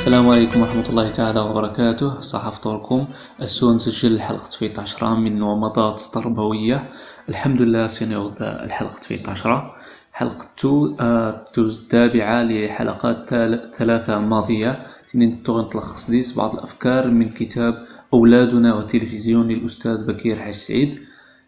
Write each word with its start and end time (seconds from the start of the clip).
السلام 0.00 0.28
عليكم 0.28 0.60
ورحمة 0.60 0.88
الله 0.88 1.10
تعالى 1.10 1.40
وبركاته. 1.40 2.20
صح 2.20 2.48
فطوركم 2.48 3.08
السو 3.40 3.74
نسجل 3.74 4.20
حلقة 4.20 4.50
في 4.50 4.80
عشرة 4.80 5.14
من 5.14 5.38
نومضات 5.38 6.00
تربوية. 6.00 6.88
الحمد 7.28 7.62
لله 7.62 7.86
سنعود 7.86 8.34
الحلقة 8.40 9.00
في 9.00 9.30
عشرة 9.30 9.74
حلقة 10.12 10.46
تو 10.56 10.94
آه، 11.00 11.46
توز 11.52 11.80
التابعة 11.80 12.42
لحلقات 12.42 13.28
ثلاثة 13.74 14.18
ماضية. 14.18 14.82
تنين 15.12 15.42
تلخص 15.42 16.10
ديس 16.10 16.36
بعض 16.36 16.54
الأفكار 16.54 17.06
من 17.10 17.28
كتاب 17.28 17.74
أولادنا 18.14 18.74
والتلفزيون 18.74 19.48
للأستاذ 19.48 20.06
بكير 20.06 20.38
حاج 20.38 20.54
سعيد. 20.54 20.98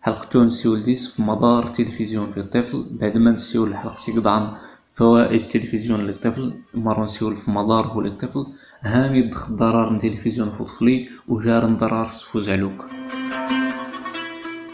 حلقة 0.00 0.24
تو 0.30 0.44
نسيول 0.44 0.82
ديس 0.82 1.16
في 1.16 1.22
مدار 1.22 1.62
تلفزيون 1.62 2.32
في 2.32 2.40
الطفل. 2.40 2.86
بعد 3.00 3.18
ما 3.18 3.30
نسيول 3.30 3.68
الحلقة 3.68 3.96
تقطعن 4.06 4.52
فوائد 4.94 5.40
التلفزيون 5.40 6.00
للطفل 6.00 6.54
مرة 6.74 7.02
نسيول 7.04 7.36
في 7.36 7.50
مضاره 7.50 8.00
للطفل 8.00 8.46
هامي 8.80 9.30
ضرر 9.50 9.94
التلفزيون 9.94 10.50
في 10.50 10.64
طفلي 10.64 11.08
وجار 11.28 11.64
ضرر 11.64 12.06
فوزعلوك 12.06 12.86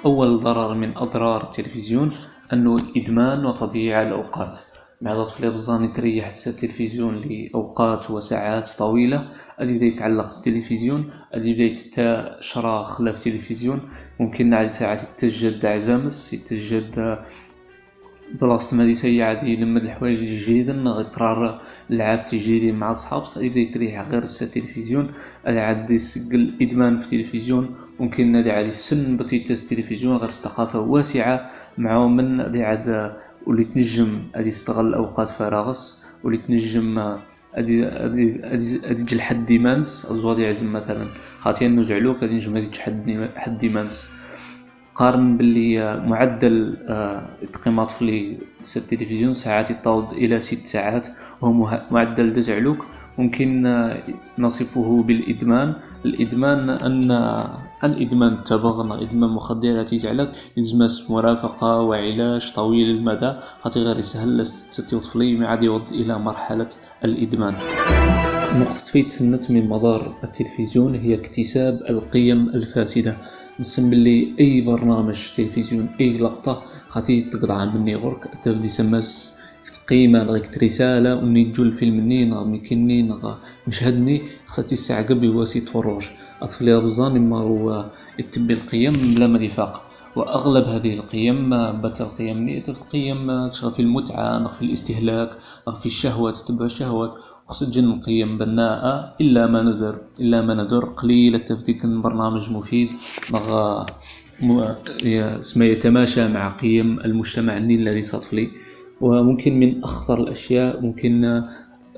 أول 0.04 0.40
ضرر 0.40 0.74
من 0.74 0.96
أضرار 0.96 1.42
التلفزيون 1.42 2.12
أنه 2.52 2.76
إدمان 2.96 3.46
وتضييع 3.46 4.02
الأوقات. 4.02 4.58
مع 5.02 5.24
طفل 5.24 5.50
بزان 5.50 5.92
تريح 5.92 6.32
التلفزيون 6.46 7.14
لأوقات 7.14 8.10
وساعات 8.10 8.68
طويلة. 8.78 9.28
أدي 9.58 9.72
يبدأ 9.72 9.86
يتعلق 9.86 10.24
التلفزيون 10.24 11.10
أدي 11.32 11.50
يبدأ 11.50 11.62
يتا 11.62 12.36
شرا 12.40 12.84
خلاف 12.84 13.14
التلفزيون. 13.16 13.80
ممكن 14.20 14.54
عاد 14.54 14.66
ساعات 14.66 15.02
يتجد 15.02 15.66
عزامس 15.66 16.32
يتجد 16.32 17.18
بلاصة 18.34 18.76
ما 18.76 18.84
ديسا 18.84 19.24
عادي 19.24 19.52
يلمد 19.52 19.82
الحوايج 19.82 20.20
الجديدة 20.20 20.72
غيطرار 20.72 21.62
لعاب 21.90 22.24
تجريدي 22.24 22.72
مع 22.72 22.94
صحاب 22.94 23.24
يبدا 23.36 23.60
يتريح 23.60 24.08
غير 24.08 24.22
التلفزيون. 24.22 25.10
هذا 25.46 25.60
عاد 25.60 25.90
يسجل 25.90 26.54
إدمان 26.62 27.00
في 27.00 27.06
التلفزيون 27.06 27.76
ممكن 28.00 28.36
هذا 28.36 28.52
عاد 28.52 28.66
السن 28.66 29.16
بتيتاز 29.16 29.62
التلفزيون 29.62 30.16
غير 30.16 30.28
ثقافة 30.28 30.80
واسعة. 30.80 31.50
معاهم 31.78 32.16
من 32.16 32.40
هذا 32.40 32.64
عاد 32.64 33.16
واللي 33.46 33.64
تنجم 33.64 34.22
هادي 34.36 34.48
يستغل 34.48 34.94
أوقات 34.94 35.30
فراغس 35.30 36.04
واللي 36.24 36.38
تنجم 36.38 36.98
هادي 36.98 37.84
هادي 37.84 38.40
هادي 38.44 38.78
تجي 38.94 39.16
لحد 39.16 39.46
ديمانس. 39.46 40.08
الزوادي 40.10 40.42
يعزم 40.42 40.72
مثلا 40.72 41.08
خاطي 41.40 41.66
انو 41.66 41.82
زعلوك 41.82 42.22
هادي 42.22 42.34
نجم 42.34 42.56
هادي 42.56 42.66
تجي 42.66 43.28
حد 43.36 43.58
ديمانس. 43.58 44.17
قارن 44.98 45.36
باللي 45.36 46.00
معدل 46.06 46.76
تقييمات 47.52 47.90
في 47.90 48.36
التلفزيون 48.76 49.32
ساعات 49.32 49.70
يتطاول 49.70 50.04
إلى 50.12 50.40
ست 50.40 50.66
ساعات 50.66 51.08
وهو 51.40 51.80
معدل 51.90 52.32
دزعلوك. 52.32 52.84
ممكن 53.18 53.48
نصفه 54.38 55.02
بالإدمان. 55.02 55.74
الإدمان 56.04 56.70
أن 56.70 57.10
الإدمان 57.84 58.32
التبغ 58.32 59.02
إدمان 59.02 59.30
مخدرات 59.30 59.92
يجعلك 59.92 60.30
يلزمس 60.56 61.10
مرافقة 61.10 61.80
وعلاج 61.80 62.52
طويل 62.54 62.90
المدى 62.90 63.32
خاطر 63.60 63.80
غير 63.80 63.98
يسهل 63.98 64.46
ستي 64.46 64.98
طفلي 64.98 65.36
ما 65.36 65.48
عاد 65.48 65.62
يوض 65.62 65.92
إلى 65.92 66.18
مرحلة 66.18 66.68
الإدمان. 67.04 67.54
نقطة 68.60 68.86
في 68.92 69.08
سنة 69.08 69.40
من 69.50 69.68
مدار 69.68 70.14
التلفزيون 70.24 70.94
هي 70.94 71.14
اكتساب 71.14 71.82
القيم 71.90 72.48
الفاسدة. 72.48 73.16
نسم 73.60 73.90
بلي 73.90 74.34
أي 74.40 74.60
برنامج 74.60 75.32
تلفزيون 75.36 75.88
أي 76.00 76.18
لقطة 76.18 76.62
خاطي 76.88 77.20
تقطع 77.20 77.64
مني 77.64 77.94
غرك 77.94 78.30
تبدي 78.42 78.68
سماس 78.68 79.38
قيمة 79.88 80.22
غيك 80.22 80.62
رسالة 80.62 81.14
وني 81.16 81.44
تجو 81.44 81.62
الفيلم 81.62 82.00
ني 82.00 82.24
نغ 82.24 82.44
ميكني 82.44 83.02
نغ 83.02 83.34
مشهدني 83.66 84.22
خصها 84.46 84.62
تستعقب 84.62 85.24
يواسي 85.24 85.60
تفرج. 85.60 86.04
أطفال 86.42 86.80
بزان 86.80 87.28
ما 87.30 87.38
هو 87.38 87.90
يتبي 88.18 88.54
القيم 88.54 88.92
بلا 88.92 89.26
ما 89.26 89.38
دفاق 89.38 89.87
وأغلب 90.18 90.64
هذه 90.64 90.92
القيم 90.94 91.50
بات 91.82 92.00
القيم 92.00 92.38
نية 92.38 92.64
القيم 92.68 93.50
في 93.50 93.80
المتعة 93.80 94.52
في 94.54 94.62
الاستهلاك 94.62 95.30
في 95.80 95.86
الشهوات 95.86 96.36
تتبع 96.36 96.64
الشهوات. 96.64 97.12
خص 97.46 97.64
تجن 97.64 97.84
القيم 97.84 98.38
بناءة 98.38 99.14
إلا 99.20 99.46
ما 99.46 99.62
ندر 99.62 99.98
إلا 100.20 100.42
ما 100.42 100.54
ندر 100.54 100.84
قليل 100.84 101.40
تفتيك 101.40 101.86
برنامج 101.86 102.52
مفيد. 102.52 102.88
نغ 103.32 103.84
اسمه 105.38 105.64
يتماشى 105.64 106.28
مع 106.28 106.56
قيم 106.56 107.00
المجتمع 107.00 107.56
الذي 107.56 108.02
صطفلي 108.02 108.48
وممكن 109.00 109.60
من 109.60 109.84
أخطر 109.84 110.20
الأشياء 110.20 110.80
ممكن 110.80 111.42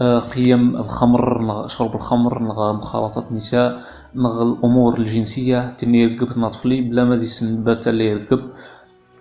قيم 0.03 0.77
الخمر 0.77 1.65
شرب 1.69 1.95
الخمر 1.95 2.43
مخالطة 2.73 3.25
النساء 3.31 3.81
الأمور 4.17 4.99
الجنسية 4.99 5.73
تني 5.73 6.03
يرقب 6.03 6.49
طفلي 6.49 6.81
بلا 6.81 7.05
ما 7.05 7.17
ديسن 7.17 7.65
باتا 7.65 7.91
اللي 7.91 8.05
يرقب 8.07 8.41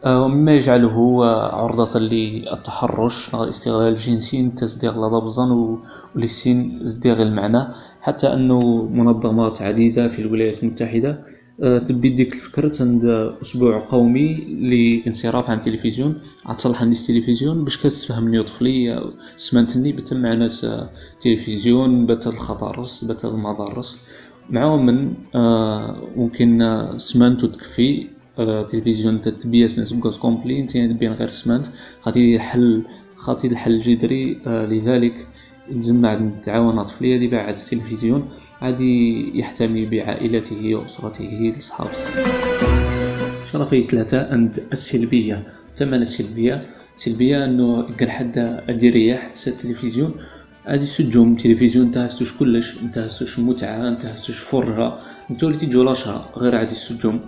آه، 0.05 0.21
ومما 0.23 0.51
يجعله 0.51 1.25
عرضة 1.53 1.99
للتحرش 1.99 3.35
الاستغلال 3.35 3.93
الجنسي 3.93 4.49
تصديق 4.49 4.97
لضبزا 4.97 5.77
ولسين 6.15 6.81
ازدياغ 6.83 7.21
المعنى. 7.21 7.67
حتى 8.01 8.33
أنه 8.33 8.83
منظمات 8.83 9.61
عديدة 9.61 10.07
في 10.07 10.21
الولايات 10.21 10.63
المتحدة 10.63 11.09
آه، 11.09 11.38
تبي 11.59 12.09
ديك 12.09 12.33
الفكرة 12.33 12.71
عند 12.81 13.05
أسبوع 13.41 13.79
قومي 13.79 14.35
لانصراف 14.45 15.49
عن 15.49 15.57
التلفزيون 15.57 16.21
عتصلح 16.45 16.81
عندي 16.81 16.97
التلفزيون 16.97 17.63
باش 17.63 17.77
كتفهمني 17.77 18.43
طفلي 18.43 19.11
سمانتني 19.35 19.91
بتم 19.93 20.21
مع 20.21 20.33
ناس 20.33 20.67
تلفزيون 21.21 22.05
بات 22.05 22.27
الخطرس 22.27 23.03
بات 23.03 23.25
المضارس 23.25 23.99
معاهم 24.49 24.85
من 24.85 25.13
آه، 25.35 26.03
ممكن 26.15 26.77
سمانتو 26.95 27.47
تكفي 27.47 28.07
التلفزيون 28.39 29.21
تتبيس 29.21 29.79
ناس 29.79 29.93
بقاس 29.93 30.17
كومبلي 30.17 30.59
انت 30.59 30.77
بين 30.77 31.13
غير 31.13 31.27
سمانت. 31.27 31.65
خاطي 32.01 32.35
الحل 32.35 32.83
خاطي 33.15 33.47
الحل 33.47 33.71
الجذري 33.71 34.41
آه، 34.47 34.65
لذلك 34.65 35.27
يلزم 35.71 36.01
بعد 36.01 36.21
نتعاون 36.21 36.83
طفلي 36.83 37.15
هادي 37.15 37.27
بعد 37.27 37.57
التلفزيون 37.57 38.29
عادي 38.61 38.93
يحتمي 39.39 39.85
بعائلته 39.85 40.75
وأسرته 40.75 41.53
لصحاب 41.57 41.89
شرفي 43.51 43.87
ثلاثة 43.87 44.31
عند 44.31 44.59
السلبية 44.73 45.43
ثمن 45.77 46.01
السلبية. 46.01 46.61
السلبية 46.97 47.45
أنه 47.45 47.87
كان 47.97 48.09
حدا 48.09 48.63
أدي 48.69 48.89
رياح 48.89 49.31
التلفزيون. 49.47 50.13
عادي 50.65 50.85
سجوم 50.85 51.31
التلفزيون 51.31 51.87
نتا 51.87 52.05
هستوش 52.05 52.37
كلش 52.37 52.83
نتا 52.83 53.05
هستوش 53.05 53.39
متعة 53.39 53.89
نتا 53.89 54.13
هستوش 54.13 54.39
فرجة 54.39 54.93
نتا 55.31 55.47
وليتي 55.47 55.65
تجو 55.65 55.93
غير 56.37 56.55
عادي 56.55 56.71
السجوم 56.71 57.19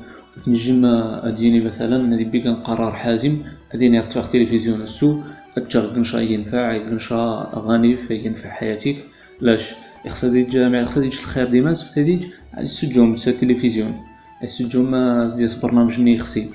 نجم 0.48 0.86
أديني 0.86 1.60
مثلا 1.62 2.14
هادي 2.14 2.24
بيكان 2.24 2.56
قرار 2.56 2.94
حازم 2.94 3.38
أديني 3.74 4.00
أطفح 4.00 4.26
التلفزيون 4.26 4.82
السو 4.82 5.20
أتجر 5.58 5.86
قنشا 5.86 6.18
ينفع 6.18 6.78
قنشا 6.78 7.52
غني 7.56 7.98
ينفع 8.10 8.50
حياتك. 8.50 8.96
لاش؟ 9.42 9.74
يقصد 10.06 10.36
الجامع 10.36 10.80
يقصد 10.80 11.02
الخير 11.04 11.48
ديما 11.50 11.74
سبتديج 11.74 12.26
على 12.54 12.66
السجوم 12.66 13.16
سا 13.16 13.32
التلفزيون. 13.32 13.94
السجوم 14.44 14.92
ديال 15.38 15.50
برنامج 15.64 16.02
ني 16.02 16.20
خصي 16.20 16.50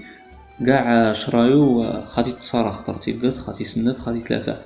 كاع 0.66 1.12
شرايو 1.12 1.92
خاطي 2.06 2.32
تصارى 2.32 2.72
خطرتي 2.72 3.12
بقات 3.12 3.36
خاطي 3.36 3.64
سنت 3.64 3.98
خاطي 3.98 4.20
ثلاثة. 4.20 4.60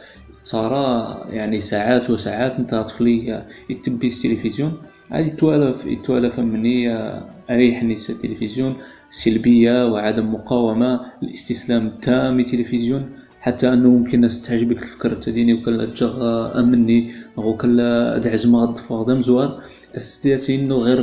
تصارى 0.44 1.16
يعني 1.30 1.58
ساعات 1.58 2.10
وساعات 2.10 2.60
نتا 2.60 2.82
طفلي 2.82 3.44
يتبي 3.70 4.06
التلفزيون. 4.06 4.72
عادي 5.10 5.28
يتوالف 5.28 5.86
يتوالف 5.86 6.38
مني 6.38 6.92
أريحني 7.50 7.94
التلفزيون 8.08 8.76
سلبية 9.10 9.86
وعدم 9.86 10.32
مقاومة 10.34 11.00
الاستسلام 11.22 11.86
التام 11.86 12.40
للتلفزيون 12.40 13.10
حتى 13.40 13.72
أنه 13.72 13.88
ممكن 13.88 14.14
الناس 14.14 14.42
تعجبك 14.42 14.82
الفكرة 14.82 15.14
تديني 15.14 15.54
وكلا 15.54 15.84
تجغ 15.84 16.14
امني 16.60 17.12
وكلا 17.36 18.18
دعزمة 18.18 18.64
الضفاغ 18.64 19.02
دم 19.02 19.20
زوار. 19.22 19.60
السياسي 19.96 20.54
إنه 20.54 20.74
غير 20.76 20.98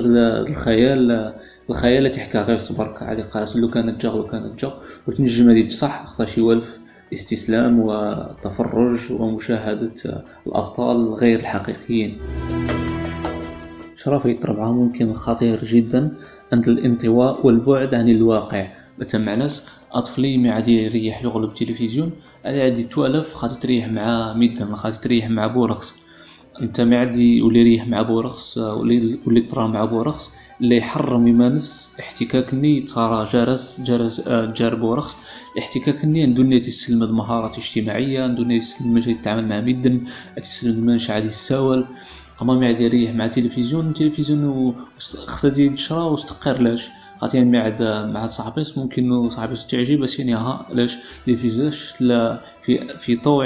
الخيال 0.48 1.34
الخيال 1.69 2.12
تحكى 2.12 2.38
غير 2.38 2.57
صبرك 2.57 3.04
عادي 3.04 3.22
قاس 3.22 3.57
لو 3.57 3.69
كانت 3.69 4.01
جغ 4.01 4.18
لو 4.18 4.28
كانت 4.28 4.60
جغ 4.60 4.74
وتنجم 5.07 5.50
هذه 5.50 5.68
بصح 5.68 6.06
خطاش 6.06 6.38
يولف 6.38 6.80
استسلام 7.13 7.80
وتفرج 7.80 9.12
ومشاهدة 9.12 10.24
الأبطال 10.48 11.13
غير 11.13 11.40
الحقيقيين. 11.40 12.18
شرف 13.95 14.28
طبعا 14.28 14.72
ممكن 14.72 15.13
خطير 15.13 15.66
جدا. 15.66 16.12
عند 16.54 16.68
الانطواء 16.68 17.48
والبعد 17.48 17.95
عن 17.95 18.10
الواقع. 18.10 18.68
بتم 18.99 19.21
ناس 19.21 19.69
أطفلي 19.91 20.38
ما 20.38 20.51
عادي 20.51 20.83
يريح 20.83 21.23
يغلب 21.23 21.49
التلفزيون 21.49 22.11
عادي 22.45 22.83
توألف 22.83 23.33
خاطي 23.33 23.59
تريح 23.59 23.88
مع 23.88 24.33
ميدان 24.33 24.75
خاطي 24.75 24.99
تريح 25.01 25.29
مع 25.29 25.47
بورخص 25.47 25.94
أنت 26.61 26.81
ما 26.81 26.99
عادي 26.99 27.38
يولي 27.38 27.59
يريح 27.59 27.88
مع 27.88 28.01
بورخص 28.01 28.57
ولي 28.57 29.41
طرا 29.51 29.67
مع 29.67 29.85
بورخص 29.85 30.31
اللي 30.61 30.77
يحرم 30.77 31.27
يمانس 31.27 31.95
احتكاك 31.99 32.53
ني 32.53 32.81
تصارى 32.81 33.29
جرس 33.33 33.81
جرس 33.81 34.27
آه، 34.27 34.45
جار 34.45 34.75
بورخص 34.75 35.17
احتكاك 35.59 36.05
ني 36.05 36.25
ندو 36.25 36.44
ني 36.44 36.59
تسلم 36.59 37.15
مهارات 37.17 37.57
اجتماعية 37.57 38.27
ندو 38.27 38.44
ني 38.44 38.59
تسلم 38.59 38.97
يتعامل 38.97 39.47
مع 39.47 39.61
ميدن 39.61 40.01
تسلم 40.41 40.85
مانش 40.85 41.09
عادي 41.09 41.27
يساول 41.27 41.88
اما 42.41 42.67
عاد 42.67 42.81
يريح 42.81 43.15
مع 43.15 43.25
التلفزيون 43.25 43.88
التلفزيون 43.88 44.75
خصها 44.99 45.59
يتشرا 45.59 46.03
وستقرلاش 46.03 46.89
مي 47.36 47.58
عاد 47.58 47.84
مع 47.84 48.25
صاحبيس 48.25 48.78
ممكن 48.78 49.30
صاحبيس 49.30 49.68
تعجب 49.68 50.06
سيني 50.06 50.36
ها 50.36 50.66
علاش؟ 50.69 50.98
التلفزيون 51.28 51.72
في 52.62 52.98
في 53.00 53.16
طوع 53.16 53.46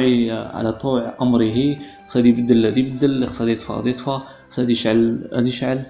على 0.54 0.74
طوع 0.74 1.14
أمره 1.22 1.78
خص 2.08 2.16
يبدل 2.16 2.66
هادي 2.66 2.80
يبدل 2.80 3.28
خص 3.28 3.42
يطفى 3.42 3.74
هادي 3.74 3.90
يطفى 3.90 4.20
خص 4.50 4.60
هادي 4.60 4.72
يشعل 4.72 5.30
هادي 5.34 5.50
يشعل. 5.50 5.86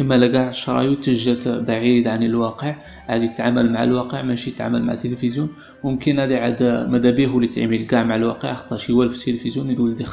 إما 0.00 0.14
لا 0.14 0.38
قاع 0.38 0.48
الشرايط 0.48 1.04
تجات 1.04 1.48
بعيد 1.48 2.08
عن 2.08 2.22
الواقع 2.22 2.76
عاد 3.08 3.22
يتعامل 3.22 3.72
مع 3.72 3.84
الواقع 3.84 4.22
ماشي 4.22 4.50
يتعامل 4.50 4.82
مع 4.82 4.92
التلفزيون. 4.92 5.48
ممكن 5.84 6.18
هذا 6.18 6.38
عاد 6.38 6.62
ماذا 6.62 7.10
به 7.10 7.34
ولي 7.34 7.46
تعمل 7.46 7.86
كاع 7.86 8.04
مع 8.04 8.16
الواقع 8.16 8.54
خاطرش 8.54 8.90
يوالف 8.90 9.14
التلفزيون 9.14 9.70
يدول 9.70 9.94
دي 9.94 10.04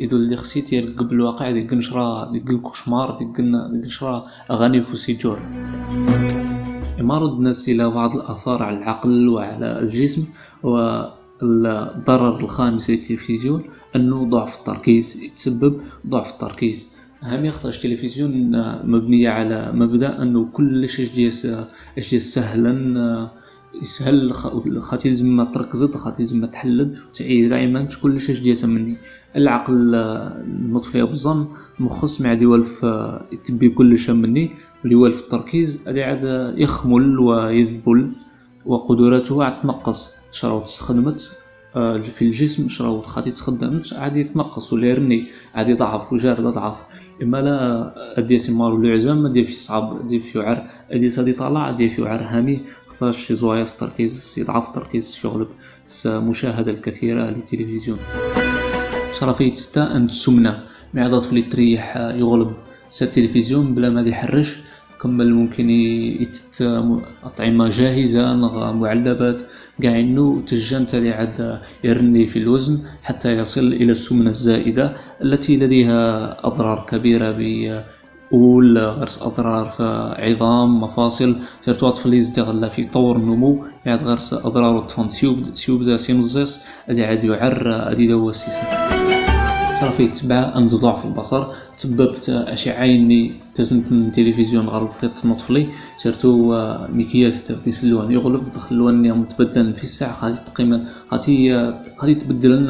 يدول 0.00 0.28
دي 0.28 0.36
خسيت 0.36 0.72
يرقب 0.72 1.12
الواقع 1.12 1.50
ديك 1.50 1.72
نشرا 1.72 2.32
ديك 2.32 2.50
الكوشمار 2.50 3.16
ديك 3.18 3.40
نشرا 3.84 4.26
أغاني 4.50 4.82
فوسيجور 4.82 5.38
رد 7.18 7.32
الناس 7.32 7.68
إلى 7.68 7.90
بعض 7.90 8.16
الآثار 8.16 8.62
على 8.62 8.78
العقل 8.78 9.28
وعلى 9.28 9.80
الجسم 9.80 10.24
والضرر 10.62 12.40
الخامس 12.40 12.90
للتلفزيون 12.90 13.62
أنه 13.96 14.28
ضعف 14.30 14.58
التركيز 14.58 15.22
يتسبب 15.22 15.80
ضعف 16.06 16.32
التركيز. 16.32 16.96
هامي 17.22 17.50
خاطرش 17.50 17.84
التلفزيون 17.84 18.32
مبنية 18.86 19.28
على 19.28 19.72
مبدأ 19.72 20.22
أنو 20.22 20.50
كلش 20.50 21.00
اش 21.00 21.12
ديس 21.12 21.46
سهلا 22.34 23.30
يسهل 23.82 24.34
خاطي 24.80 25.08
لازم 25.08 25.44
تركزد 25.44 25.94
خاطي 25.94 26.18
لازم 26.18 26.44
تحلد 26.44 26.98
تعيد 27.14 27.50
كاع 27.50 27.66
ما 27.66 27.88
كلش 28.02 28.30
اش 28.30 28.64
مني 28.64 28.96
العقل 29.36 29.94
المطفي 29.94 31.02
بالظن 31.02 31.48
مخص 31.80 32.20
ما 32.20 32.28
عاد 32.28 32.42
يوالف 32.42 32.86
يتبي 33.32 33.68
كلش 33.68 34.10
مني. 34.10 34.50
واللي 34.80 34.94
يوالف 34.94 35.20
التركيز 35.20 35.78
هادي 35.86 36.02
عاد 36.02 36.54
يخمل 36.56 37.18
ويذبل 37.18 38.10
وقدراته 38.66 39.44
عاد 39.44 39.60
تنقص. 39.60 40.14
شراو 40.32 40.60
تستخدمت 40.60 41.32
في 42.14 42.22
الجسم 42.22 42.68
شراو 42.68 43.00
خاطي 43.00 43.30
تخدمت 43.30 43.92
عاد 43.92 44.16
يتنقص 44.16 44.72
ولا 44.72 44.86
يرني 44.86 45.24
عاد 45.54 45.68
يضعف 45.68 46.12
وجارد 46.12 46.42
ضعف 46.42 46.76
إما 47.22 47.36
لا 47.36 48.18
ادي 48.18 48.38
سمارو 48.38 48.76
العزام 48.76 49.26
ادي 49.26 49.44
في 49.44 49.52
صعب 49.52 50.00
ادي 50.00 50.20
في 50.20 50.38
وعر 50.38 50.66
ادي 50.90 51.10
سادي 51.10 51.32
طالع 51.32 51.68
ادي 51.68 51.90
في 51.90 52.02
وعر 52.02 52.22
هامي. 52.22 52.60
خاطرش 52.86 53.26
شي 53.26 53.34
زوايا 53.34 53.62
التركيز 53.62 54.34
يضعف 54.38 54.68
التركيز 54.68 55.14
شغل 55.14 55.48
المشاهدة 56.06 56.72
الكثيرة 56.72 57.30
للتلفزيون. 57.30 57.98
شرفيت 59.20 59.56
ستا 59.56 59.96
أن 59.96 60.04
السمنة 60.04 60.58
معدة 60.94 61.18
طفلي 61.20 61.42
تريح 61.42 61.96
يغلب 61.96 62.52
سا 62.88 63.06
التلفزيون 63.06 63.74
بلا 63.74 63.90
ما 63.90 64.00
يحرش. 64.00 64.58
كمل 65.02 65.34
ممكن 65.34 65.70
يتت 65.70 66.62
أطعمة 67.24 67.68
جاهزة 67.68 68.34
معلبات. 68.72 69.40
قاع 69.82 70.00
انه 70.00 70.42
تجان 70.46 70.86
تالي 70.86 71.10
عاد 71.10 71.60
يرني 71.84 72.26
في 72.26 72.38
الوزن 72.38 72.78
حتى 73.02 73.32
يصل 73.32 73.66
إلى 73.72 73.92
السمنة 73.92 74.30
الزائدة 74.30 74.96
التي 75.22 75.56
لديها 75.56 76.36
أضرار 76.46 76.86
كبيرة 76.88 77.30
ب 77.30 77.40
أول 78.32 78.78
غرس 78.78 79.22
أضرار 79.22 79.70
في 79.76 80.14
عظام 80.18 80.80
مفاصل 80.80 81.36
سيرتو 81.60 81.88
أطفال 81.88 82.14
يزدغل 82.14 82.70
في 82.70 82.84
طور 82.84 83.16
النمو 83.16 83.64
يعني 83.86 84.02
غرس 84.02 84.34
أضرار 84.34 84.78
الطفن 84.78 85.08
سيوب 85.08 85.44
سيوب 85.54 85.82
دا 85.82 85.96
سيمزيس 85.96 86.60
اللي 86.88 87.04
عاد 87.04 87.24
يعر 87.24 87.62
أدي 87.92 88.06
دوا 88.06 88.32
راه 89.82 89.90
فيه 89.90 90.12
تبع 90.12 90.36
عند 90.56 90.74
ضعف 90.74 91.04
البصر 91.04 91.46
تسببت 91.76 92.30
أشعة 92.30 92.86
تزنت 93.54 93.92
التلفزيون 93.92 94.68
غلطت 94.68 95.26
نطفلي 95.26 95.68
سيرتو 95.96 96.54
مكيات 96.88 97.34
تسلوان 97.52 98.12
يغلب 98.12 98.52
دخلوان 98.52 99.12
متبدل 99.12 99.74
في 99.74 99.84
الساعة 99.84 100.24
غادي 100.24 100.38
تقيما 100.46 100.84
غادي 101.12 101.54
غادي 102.00 102.14
تبدل 102.14 102.66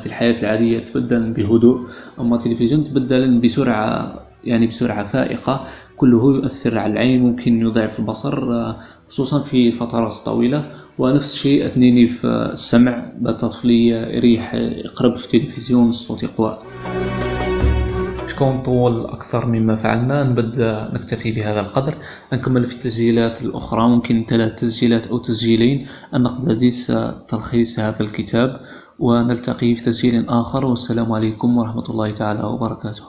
في 0.00 0.06
الحياة 0.06 0.40
العادية 0.40 0.78
تبدل 0.78 1.32
بهدوء 1.32 1.86
أما 2.20 2.36
التلفزيون 2.36 2.84
تبدل 2.84 3.38
بسرعة 3.38 4.20
يعني 4.44 4.66
بسرعة 4.66 5.06
فائقة. 5.06 5.66
كله 6.00 6.34
يؤثر 6.36 6.78
على 6.78 6.92
العين 6.92 7.22
ممكن 7.22 7.60
يضعف 7.60 7.98
البصر 7.98 8.34
خصوصا 9.08 9.38
في 9.42 9.70
فترات 9.70 10.14
طويلة. 10.14 10.64
ونفس 10.98 11.34
الشيء 11.34 11.66
أثنيني 11.66 12.08
في 12.08 12.26
السمع 12.26 13.12
طفلي 13.38 13.88
يريح 13.88 14.54
يقرب 14.54 15.16
في 15.16 15.24
التلفزيون 15.24 15.88
الصوت 15.88 16.22
يقوى. 16.22 16.58
شكون 18.28 18.62
طول 18.62 19.06
أكثر 19.06 19.46
مما 19.46 19.76
فعلنا؟ 19.76 20.22
نبدأ 20.22 20.90
نكتفي 20.94 21.32
بهذا 21.32 21.60
القدر. 21.60 21.94
نكمل 22.32 22.64
في 22.64 22.74
التسجيلات 22.74 23.42
الأخرى 23.42 23.88
ممكن 23.88 24.24
ثلاث 24.28 24.60
تسجيلات 24.60 25.06
أو 25.06 25.18
تسجيلين. 25.18 25.86
نقتبس 26.14 26.92
تلخيص 27.28 27.78
هذا 27.80 28.00
الكتاب. 28.00 28.60
ونلتقي 28.98 29.74
في 29.74 29.82
تسجيل 29.84 30.28
آخر. 30.28 30.64
والسلام 30.64 31.12
عليكم 31.12 31.58
ورحمة 31.58 31.90
الله 31.90 32.12
تعالى 32.12 32.42
وبركاته. 32.44 33.04